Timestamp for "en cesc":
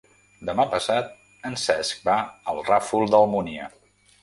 1.51-2.01